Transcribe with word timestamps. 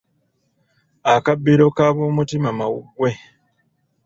Akabbiro 1.13 1.65
k’abomutima 1.75 2.49
mawuggwe. 2.59 3.11